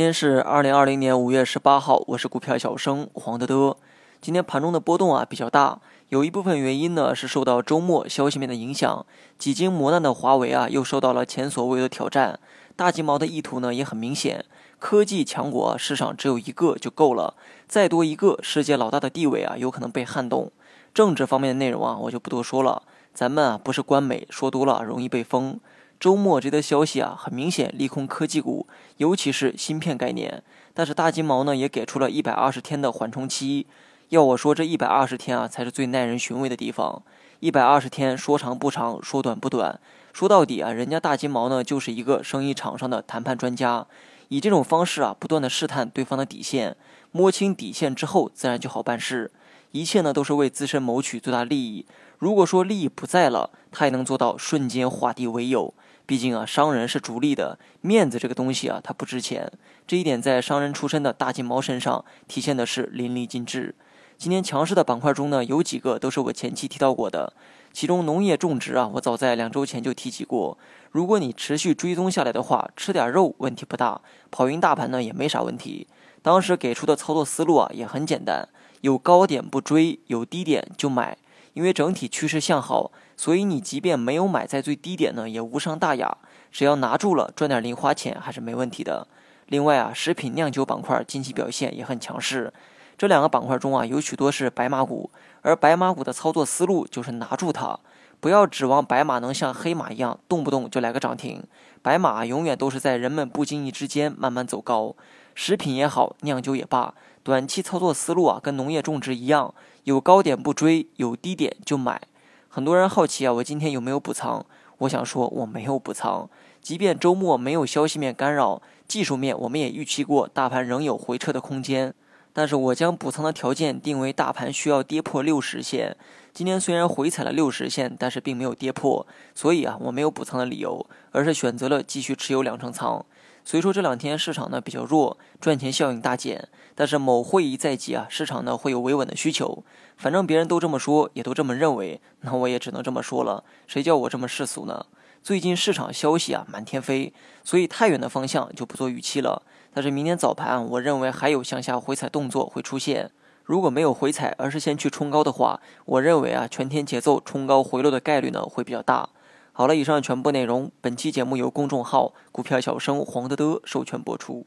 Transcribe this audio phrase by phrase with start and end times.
[0.00, 3.76] 今天是二零二零年五月十八号，我是股票小生黄德德。
[4.22, 5.78] 今天盘中的波动啊比较大，
[6.08, 9.04] 有一部分原因呢是受到周末消息面的影响，
[9.36, 12.40] 几经磨难的华为啊又受到了前所未有的挑战。
[12.74, 14.42] 大金毛的意图呢也很明显，
[14.78, 17.34] 科技强国市场只有一个就够了，
[17.68, 20.50] 再多一个世界老大的地位啊有可能被撼动。
[20.94, 25.60] 政治方面的内容啊我就不多说了，咱们啊不是官媒，说多了容易被封。
[26.00, 28.66] 周末这则消息啊，很明显利空科技股，
[28.96, 30.42] 尤其是芯片概念。
[30.72, 33.66] 但是大金毛呢，也给出了一百二十天的缓冲期。
[34.08, 37.02] 要我说，这一百二十天啊，才是最耐人寻味的地方。
[37.40, 39.78] 一百二十天说长不长，说短不短。
[40.14, 43.86] 说到底啊，人家大金毛呢，就是一个生意场上的谈判专家，
[44.28, 46.78] 以这种方式啊，不断的试探对方的底线，
[47.12, 49.30] 摸清底线之后，自然就好办事。
[49.72, 51.84] 一切呢，都是为自身谋取最大利益。
[52.18, 55.74] 如果说利益不在了，他也能做到瞬间化敌为友。
[56.10, 59.48] 毕竟啊，商人是逐利的，面子这个东西啊，它不值钱。
[59.86, 63.76] 这一点在商人出身的大金毛身上体现的是淋漓尽致。
[64.18, 67.32] 今天强势的板块中呢，有几个都是我前期提到过的，
[67.72, 70.58] 其中农业种植啊，我早在两周前就提及过。
[70.90, 74.00] 如果你持续追踪下来的话，吃点肉问题不大，
[74.32, 75.86] 跑赢大盘呢也没啥问题。
[76.22, 78.48] 当时给出的操作思路啊也很简单，
[78.80, 81.16] 有高点不追，有低点就买。
[81.60, 86.16] 因为整体趋势向好，所以你即便没有买在最低点呢，也无伤大雅。
[86.50, 89.06] 只要拿住了，赚点零花钱还是没问题的。
[89.48, 92.50] 另外啊，食品酿酒板块近期表现也很强势。
[92.96, 95.10] 这两个板块中啊，有许多是白马股，
[95.42, 97.78] 而白马股的操作思路就是拿住它，
[98.20, 101.42] 不要指望白马能像黑马一样动不动就来个涨停。
[101.82, 104.94] 白马永远都是在人们不经意之间慢慢走高。
[105.34, 106.94] 食品也好，酿酒也罢。
[107.22, 109.54] 短期操作思路啊，跟农业种植一样，
[109.84, 112.02] 有高点不追，有低点就买。
[112.48, 114.44] 很多人好奇啊，我今天有没有补仓？
[114.78, 116.28] 我想说，我没有补仓。
[116.60, 121.94] 即便周末没有消息面干扰，技术面我们也预期过，大盘仍有回撤的空间。
[122.32, 125.96] 但是我将补仓的条件定为大盘需要跌破六十线。
[126.32, 133.04] 今天虽然回踩了六十线，但是并没有跌破，所以啊，我没有补仓的理由，而是选择了继续持有两成仓。
[133.44, 136.48] 所以说这两天市场呢比较弱，赚钱效应大减。
[136.76, 139.64] 但是某会议在即啊，市场呢会有维稳的需求。
[139.96, 143.42] 反正别人都这么说，也都这么认为，那我也只能这么说了。
[143.66, 144.86] 谁叫我这么世俗呢？
[145.22, 147.12] 最近市场消息啊满天飞，
[147.44, 149.42] 所以太远的方向就不做预期了。
[149.72, 153.10] 但是明天早盘，我认为还有向下回踩动作会出现。
[153.44, 159.10] 如果没有回踩，而是先去冲高的话，我认为啊全天节奏冲高回落的概率呢会比较大。
[159.52, 160.70] 好了，以上全部内容。
[160.80, 164.46] 本期节目由公众号“股票小生黄德德”授权播出。